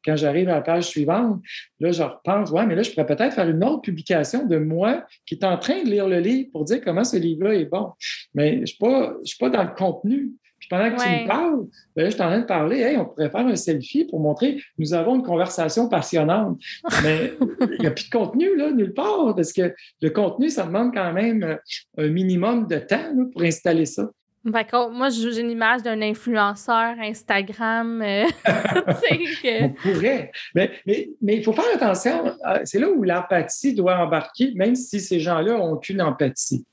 [0.04, 1.40] quand j'arrive à la page suivante,
[1.78, 5.04] là, je repense, ouais, mais là, je pourrais peut-être faire une autre publication de moi
[5.26, 7.92] qui est en train de lire le livre pour dire comment ce livre-là est bon.
[8.34, 8.76] Mais je ne suis,
[9.24, 10.32] suis, pas dans le contenu
[10.70, 13.28] pendant que tu me parles, ben je suis en train de parler, hey, on pourrait
[13.28, 16.59] faire un selfie pour montrer nous avons une conversation passionnante.
[17.02, 17.33] Mais
[17.72, 20.94] il n'y a plus de contenu, là, nulle part, parce que le contenu, ça demande
[20.94, 21.59] quand même
[21.98, 24.09] un minimum de temps pour installer ça.
[24.42, 24.90] D'accord.
[24.90, 28.00] Moi, j'ai une image d'un influenceur Instagram.
[28.00, 30.33] Euh, on pourrait.
[30.54, 32.35] Mais, mais, mais, il faut faire attention.
[32.46, 36.64] Euh, c'est là où l'empathie doit embarquer, même si ces gens-là n'ont aucune empathie.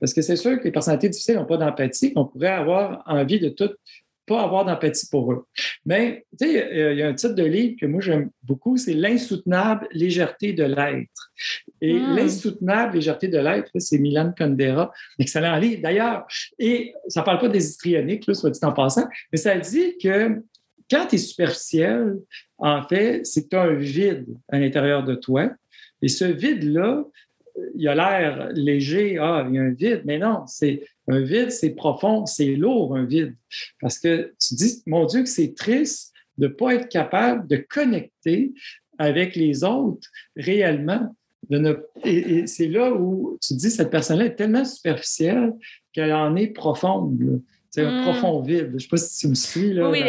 [0.00, 3.40] Parce que c'est sûr que les personnalités difficiles n'ont pas d'empathie, qu'on pourrait avoir envie
[3.40, 3.70] de tout
[4.26, 5.46] pas avoir d'empathie pour eux.
[5.84, 8.92] Mais, tu sais, il y a un titre de livre que moi j'aime beaucoup, c'est
[8.92, 11.32] L'insoutenable légèreté de l'être.
[11.80, 12.16] Et hmm.
[12.16, 16.26] L'insoutenable légèreté de l'être, c'est Milan Kundera, excellent livre d'ailleurs.
[16.58, 20.42] Et ça ne parle pas des histrioniques, soit dit en passant, mais ça dit que
[20.90, 22.16] quand tu es superficiel,
[22.58, 25.50] en fait, c'est que tu as un vide à l'intérieur de toi.
[26.02, 27.04] Et ce vide-là,
[27.74, 31.50] il a l'air léger, ah, il y a un vide, mais non, c'est un vide,
[31.50, 33.34] c'est profond, c'est lourd, un vide.
[33.80, 37.56] Parce que tu dis, mon Dieu, que c'est triste de ne pas être capable de
[37.56, 38.52] connecter
[38.98, 41.14] avec les autres réellement.
[42.04, 45.52] et, c'est là où tu dis, cette personne-là est tellement superficielle
[45.92, 47.42] qu'elle en est profonde.
[47.70, 48.04] C'est un hmm.
[48.04, 48.68] profond vide.
[48.70, 49.74] Je ne sais pas si tu me suis.
[49.74, 50.02] Là, oui,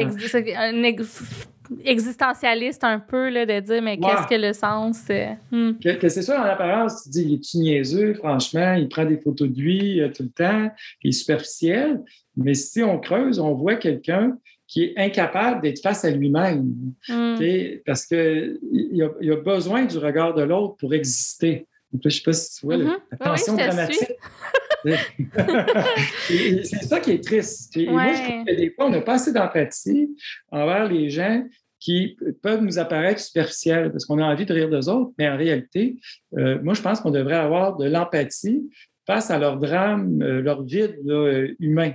[1.84, 5.03] existentialiste un peu, là, de dire, mais qu'est-ce que le sens?
[5.10, 5.73] Euh, hmm.
[5.84, 9.60] c'est ça, en apparence, tu dis, il est-tu niaiseux, franchement, il prend des photos de
[9.60, 10.71] lui euh, tout le temps,
[11.03, 12.01] il est superficiel,
[12.36, 16.73] mais si on creuse, on voit quelqu'un qui est incapable d'être face à lui-même,
[17.08, 17.38] hmm.
[17.86, 21.65] parce qu'il a, a besoin du regard de l'autre pour exister.
[21.93, 22.97] je ne sais pas si tu vois mm-hmm.
[23.12, 24.12] l'attention dramatique.
[24.85, 27.75] C'est ça qui est triste.
[27.77, 30.15] Et moi, je trouve que des fois, on n'a pas assez d'empathie
[30.51, 31.43] envers les gens
[31.79, 35.37] qui peuvent nous apparaître superficielles parce qu'on a envie de rire d'eux autres, mais en
[35.37, 35.99] réalité,
[36.37, 38.69] euh, moi, je pense qu'on devrait avoir de l'empathie
[39.05, 40.97] face à leur drame, euh, leur vide
[41.59, 41.93] humain.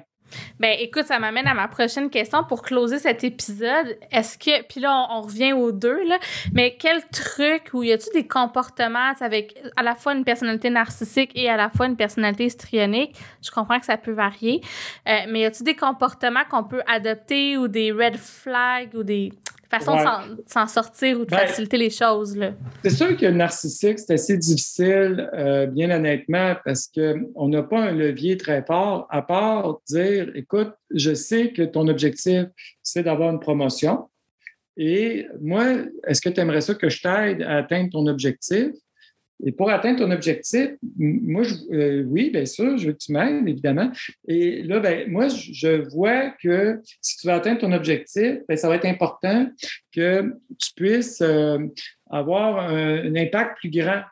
[0.58, 3.96] Ben, écoute, ça m'amène à ma prochaine question pour closer cet épisode.
[4.10, 6.18] Est-ce que, puis là, on, revient aux deux, là,
[6.52, 11.30] mais quel truc ou y a-tu des comportements avec à la fois une personnalité narcissique
[11.34, 13.16] et à la fois une personnalité histrionique?
[13.42, 14.60] Je comprends que ça peut varier,
[15.08, 19.32] euh, mais y a-tu des comportements qu'on peut adopter ou des red flags ou des
[19.78, 22.38] façon de s'en sortir ou de ben, faciliter les choses.
[22.82, 27.80] C'est sûr que le narcissique, c'est assez difficile, euh, bien honnêtement, parce qu'on n'a pas
[27.80, 32.44] un levier très fort, à part dire, écoute, je sais que ton objectif,
[32.82, 34.08] c'est d'avoir une promotion.
[34.76, 35.64] Et moi,
[36.06, 38.72] est-ce que tu aimerais ça que je t'aide à atteindre ton objectif?
[39.44, 43.12] Et pour atteindre ton objectif, moi, je, euh, oui, bien sûr, je veux que tu
[43.12, 43.90] m'aides, évidemment.
[44.28, 48.68] Et là, ben, moi, je vois que si tu veux atteindre ton objectif, bien, ça
[48.68, 49.48] va être important
[49.92, 51.58] que tu puisses euh,
[52.10, 54.02] avoir un, impact plus grand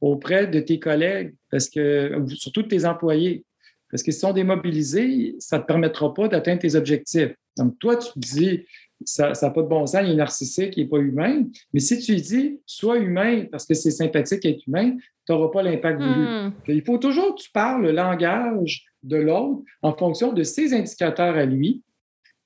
[0.00, 3.44] auprès de tes collègues, parce que, surtout de tes employés.
[3.90, 7.34] Parce que si sont démobilisés, ça ne te permettra pas d'atteindre tes objectifs.
[7.56, 8.66] Donc, toi, tu te dis,
[9.04, 11.44] ça n'a pas de bon sens, il est narcissique, il n'est pas humain.
[11.72, 15.62] Mais si tu dis, sois humain parce que c'est sympathique être humain, tu n'auras pas
[15.62, 16.26] l'impact voulu.
[16.26, 16.52] Hmm.
[16.68, 21.36] Il faut toujours que tu parles le langage de l'autre en fonction de ses indicateurs
[21.36, 21.82] à lui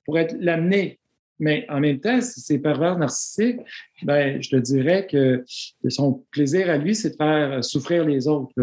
[0.05, 0.99] pour être l'amener.
[1.39, 3.59] Mais en même temps, si c'est pervers narcissique,
[4.03, 5.43] ben, je te dirais que
[5.89, 8.53] son plaisir à lui, c'est de faire souffrir les autres.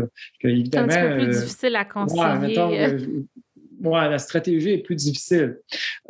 [0.41, 2.57] C'est un petit peu plus euh, difficile à concilier.
[2.59, 3.23] Euh,
[3.83, 5.59] ouais, la stratégie est plus difficile.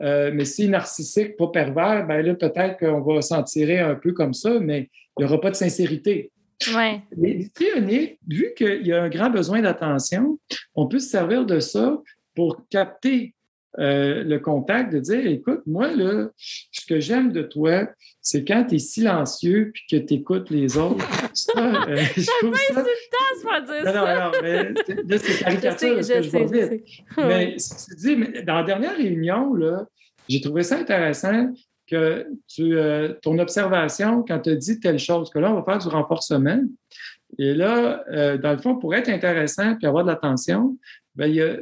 [0.00, 4.12] Euh, mais si narcissique, pas pervers, ben là, peut-être qu'on va s'en tirer un peu
[4.12, 6.30] comme ça, mais il n'y aura pas de sincérité.
[6.74, 7.00] Ouais.
[7.16, 10.38] Les trioniques, vu qu'il y a un grand besoin d'attention,
[10.74, 12.00] on peut se servir de ça
[12.35, 13.35] pour capter
[13.78, 17.88] euh, le contact, de dire écoute, moi, là, ce que j'aime de toi,
[18.20, 21.06] c'est quand tu es silencieux puis que tu écoutes les autres.
[21.35, 22.80] Ça, euh, je trouve ça.
[22.80, 24.14] insultant, dire non, ça.
[24.14, 26.85] Non, non, mais là, c'est caricature, je, sais, je, je vois vite.
[27.16, 29.87] Mais tu dis, mais dans la dernière réunion, là,
[30.28, 31.52] j'ai trouvé ça intéressant
[31.90, 35.64] que tu, euh, ton observation, quand tu as dit telle chose, que là, on va
[35.64, 36.61] faire du renforcement.
[37.38, 40.76] Et là, euh, dans le fond, pour être intéressant puis avoir de l'attention,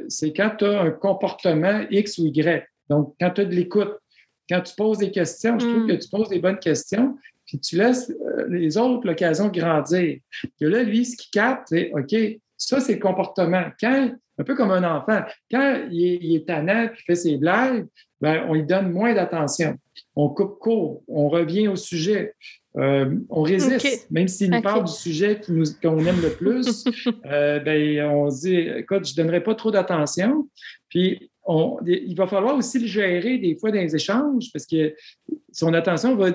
[0.07, 2.67] c'est quand tu as un comportement X ou Y.
[2.89, 3.93] Donc, quand tu as de l'écoute,
[4.49, 5.87] quand tu poses des questions, je trouve mm.
[5.87, 10.19] que tu poses des bonnes questions, puis tu laisses euh, les autres l'occasion de grandir.
[10.61, 12.15] Et là, lui, ce qu'il capte, c'est OK,
[12.57, 13.65] ça, c'est le comportement.
[13.79, 17.37] Quand, un peu comme un enfant, quand il est, il est tannant et fait ses
[17.37, 17.87] blagues,
[18.21, 19.77] ben, on lui donne moins d'attention.
[20.15, 22.33] On coupe court, on revient au sujet.
[22.77, 25.41] Euh, on résiste, même s'il nous parle du sujet
[25.81, 26.85] qu'on aime le plus,
[27.25, 30.47] euh, ben, on se dit, écoute, je ne donnerai pas trop d'attention.
[30.87, 31.31] Puis,
[31.87, 34.93] il va falloir aussi le gérer des fois dans les échanges parce que
[35.51, 36.31] son attention va,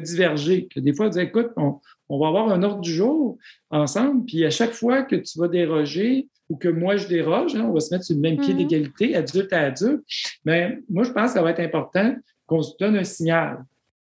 [0.00, 0.68] diverger.
[0.74, 3.36] Que des fois, on dit, écoute, on, va avoir un ordre du jour
[3.70, 7.66] ensemble, puis à chaque fois que tu vas déroger ou que moi je déroge, hein,
[7.68, 8.56] on va se mettre sur le même pied mm-hmm.
[8.56, 10.02] d'égalité, adulte à adulte.
[10.44, 12.14] Mais moi, je pense que ça va être important
[12.46, 13.64] qu'on se donne un signal.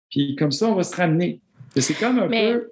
[0.10, 1.42] Puis comme ça, on va se ramener.
[1.76, 2.72] C'est comme un peu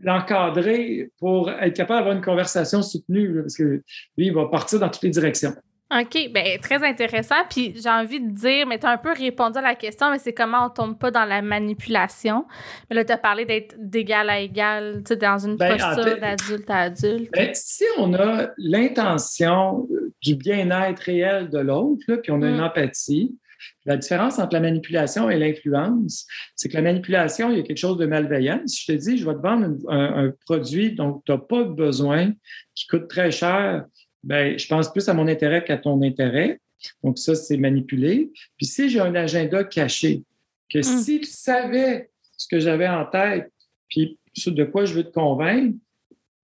[0.00, 3.82] l'encadrer pour être capable d'avoir une conversation soutenue, parce que
[4.16, 5.54] lui, il va partir dans toutes les directions.
[6.00, 7.34] OK, bien, très intéressant.
[7.50, 10.18] Puis j'ai envie de dire, mais tu as un peu répondu à la question, mais
[10.18, 12.46] c'est comment on tombe pas dans la manipulation.
[12.88, 16.18] Mais là, tu as parlé d'être d'égal à égal, tu sais, dans une ben, posture
[16.18, 17.30] d'adulte à adulte.
[17.32, 19.86] Ben, si on a l'intention
[20.22, 22.64] du bien-être réel de l'autre, puis on a une mm.
[22.64, 23.36] empathie,
[23.84, 27.78] la différence entre la manipulation et l'influence, c'est que la manipulation, il y a quelque
[27.78, 28.60] chose de malveillant.
[28.66, 32.32] Si je te dis, je vais te vendre un, produit dont tu n'as pas besoin,
[32.74, 33.84] qui coûte très cher,
[34.22, 36.60] ben, je pense plus à mon intérêt qu'à ton intérêt.
[37.02, 38.30] Donc, ça, c'est manipuler.
[38.56, 40.22] Puis si j'ai un agenda caché,
[40.70, 41.02] que hmm.
[41.02, 43.50] si tu savais ce que j'avais en tête,
[43.88, 45.76] puis de quoi je veux te convaincre,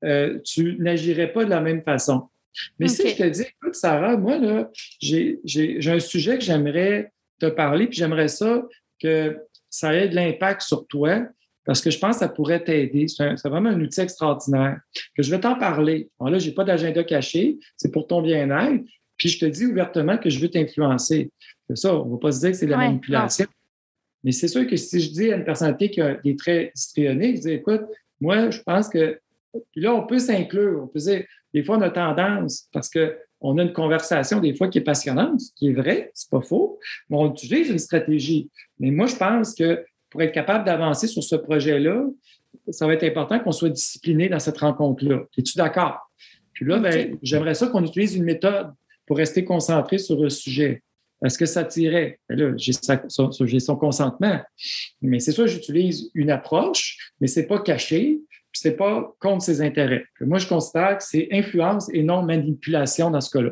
[0.05, 2.29] euh, tu n'agirais pas de la même façon.
[2.79, 5.41] Mais si je te dis, écoute, Sarah, moi, là, j'ai
[5.87, 8.63] un sujet que j'aimerais te parler, puis j'aimerais ça
[9.01, 9.39] que
[9.71, 11.27] ça ait de l'impact sur toi,
[11.65, 13.07] parce que je pense que ça pourrait t'aider.
[13.09, 14.81] C'est vraiment un outil extraordinaire.
[15.15, 16.09] Que je vais t'en parler.
[16.21, 18.83] Là, je n'ai pas d'agenda caché, c'est pour ton bien-être.
[19.19, 21.31] Puis je te dis ouvertement que je veux t'influencer.
[21.69, 23.47] C'est ça, on ne va pas se dire que c'est de la manipulation.
[24.25, 27.37] Mais c'est sûr que si je dis à une personnalité qui a des traits histrioniques,
[27.37, 27.83] je dis écoute,
[28.21, 29.21] moi, je pense que.
[29.53, 30.85] Puis là, on peut s'inclure.
[30.85, 31.25] On peut dire,
[31.59, 35.41] des fois, on a tendance, parce qu'on a une conversation des fois qui est passionnante,
[35.57, 36.79] qui est vrai, c'est pas faux,
[37.11, 38.49] mais on utilise une stratégie.
[38.79, 42.05] Mais moi, je pense que pour être capable d'avancer sur ce projet-là,
[42.71, 45.25] ça va être important qu'on soit discipliné dans cette rencontre-là.
[45.37, 45.99] Es-tu d'accord?
[46.53, 48.73] Puis là, ben, j'aimerais ça qu'on utilise une méthode
[49.05, 50.85] pour rester concentré sur le sujet.
[51.25, 52.21] Est-ce que ça tirait?
[52.29, 52.73] Ben là, j'ai,
[53.09, 54.41] son, consentement.
[55.03, 58.21] Mais c'est ça, j'utilise une approche, mais c'est pas caché,
[58.61, 60.05] c'est pas contre ses intérêts.
[60.21, 63.51] Moi, je considère que c'est influence et non manipulation dans ce cas-là.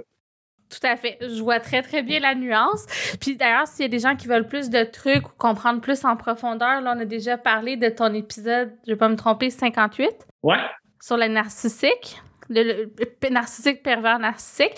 [0.68, 1.16] Tout à fait.
[1.20, 2.86] Je vois très, très bien la nuance.
[3.20, 6.04] Puis d'ailleurs, s'il y a des gens qui veulent plus de trucs ou comprendre plus
[6.04, 9.50] en profondeur, là, on a déjà parlé de ton épisode, je vais pas me tromper,
[9.50, 10.10] 58.
[10.42, 10.56] Ouais.
[11.00, 12.90] Sur la narcissique le,
[13.30, 14.72] narcissique pervers narcissique.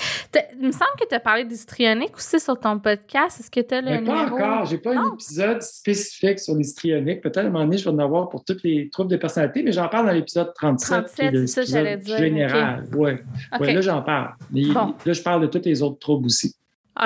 [0.59, 3.41] Il me semble que tu as parlé d'histrionique aussi sur ton podcast.
[3.41, 3.91] Est-ce que tu as le.
[3.91, 4.67] Mais pas encore.
[4.67, 7.21] J'ai pas un épisode spécifique sur l'histrionique.
[7.21, 9.63] Peut-être à un moment donné, je vais en avoir pour tous les troubles de personnalité,
[9.63, 10.89] mais j'en parle dans l'épisode 37.
[10.89, 12.19] 37, c'est ça, j'allais dire.
[12.19, 12.87] Général.
[12.95, 13.13] Oui.
[13.61, 14.33] Ouais, là, j'en parle.
[14.53, 16.55] Là, je parle de tous les autres troubles aussi.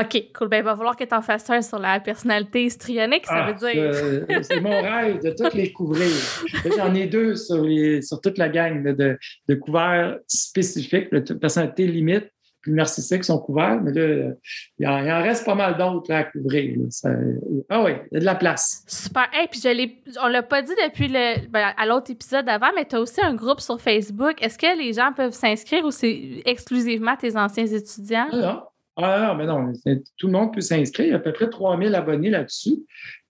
[0.01, 0.49] OK, cool.
[0.49, 3.55] Ben, il va falloir que tu en fasses un sur la personnalité histrionique, ça veut
[3.57, 4.43] ah, dire.
[4.43, 6.11] c'est mon rêve de toutes les couvrir.
[6.77, 7.67] J'en ai deux sur,
[8.03, 12.29] sur toute la gang de, de couverts spécifiques, de personnalité limite
[12.63, 14.35] puis narcissiques sont couverts, mais là,
[14.79, 16.79] il en, reste pas mal d'autres à couvrir.
[17.69, 18.85] ah oui, il y a de la place.
[18.87, 19.29] Super.
[19.43, 22.85] Et puis je on l'a pas dit depuis le, ben, à l'autre épisode d'avant, mais
[22.85, 24.41] tu as aussi un groupe sur Facebook.
[24.41, 28.29] Est-ce que les gens peuvent s'inscrire ou c'est exclusivement tes anciens étudiants?
[28.33, 28.63] Non,
[29.37, 29.73] mais non,
[30.17, 31.07] tout le monde peut s'inscrire.
[31.07, 32.79] Il y a à peu près 3000 abonnés là-dessus.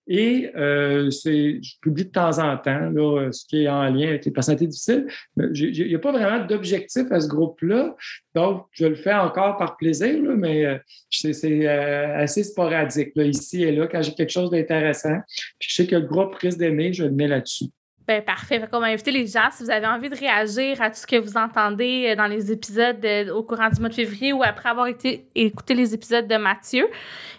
[0.09, 2.91] Et euh, je publie de temps en temps
[3.31, 5.07] ce qui est en lien avec les personnalités difficiles.
[5.37, 7.95] Il n'y a pas vraiment d'objectif à ce groupe-là.
[8.35, 10.79] Donc, je le fais encore par plaisir, mais euh,
[11.11, 15.19] c'est euh, assez sporadique, ici et là, quand j'ai quelque chose d'intéressant.
[15.61, 17.67] Je sais que le groupe risque d'aimer, je le mets là-dessus.
[18.07, 18.61] Ben, parfait.
[18.73, 21.17] on va inviter les gens, si vous avez envie de réagir à tout ce que
[21.17, 24.71] vous entendez euh, dans les épisodes euh, au courant du mois de février ou après
[24.71, 26.89] avoir été, écouté les épisodes de Mathieu,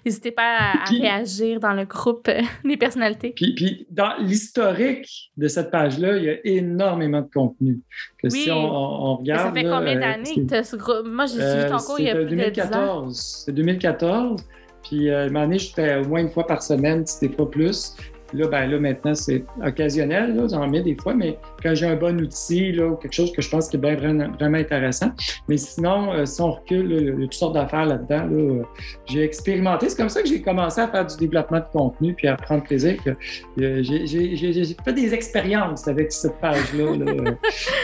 [0.06, 3.34] n'hésitez pas à, réagir dans le groupe euh, des personnalités.
[3.36, 7.82] Puis, puis dans l'historique de cette page-là, il y a énormément de contenu.
[8.22, 8.44] Que oui.
[8.44, 9.48] si on, regarde.
[9.48, 11.06] ça fait combien d'années que ce groupe?
[11.06, 13.08] Moi, j'ai suivi ton cours il y a plus 2014.
[13.08, 14.42] de C'est 2014.
[14.84, 17.96] Puis, moment donné, j'étais au moins une fois par semaine, si c'était pas plus.
[18.34, 21.96] Là, ben, là, maintenant, c'est occasionnel, là, j'en mets des fois, mais quand j'ai un
[21.96, 25.12] bon outil, là, ou quelque chose que je pense qui est bien, vraiment, intéressant.
[25.48, 28.26] Mais sinon, euh, si on recule, il y a toutes sortes d'affaires là-dedans.
[28.26, 28.64] Là, euh,
[29.06, 29.90] j'ai expérimenté.
[29.90, 32.64] C'est comme ça que j'ai commencé à faire du développement de contenu puis à prendre
[32.64, 32.98] plaisir.
[33.06, 36.98] Euh, j'ai fait des expériences avec cette page-là.
[36.98, 37.32] Là,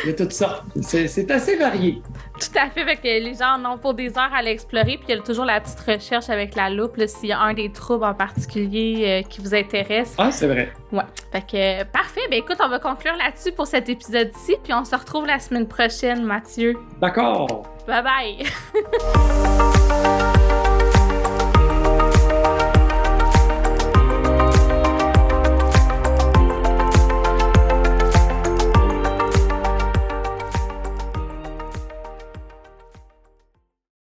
[0.05, 0.65] de toutes sortes.
[0.81, 2.01] C'est assez varié.
[2.39, 2.97] Tout à fait.
[2.97, 4.97] que les gens en ont pour des heures à l'explorer.
[4.97, 7.53] Puis il y a toujours la petite recherche avec la loupe s'il y a un
[7.53, 10.15] des troubles en particulier qui vous intéresse.
[10.17, 10.71] Ah, c'est vrai.
[10.91, 11.03] Ouais.
[11.31, 12.21] Fait que parfait.
[12.29, 15.67] Ben écoute, on va conclure là-dessus pour cet épisode-ci, puis on se retrouve la semaine
[15.67, 16.75] prochaine, Mathieu.
[16.99, 17.63] D'accord.
[17.87, 18.45] Bye bye.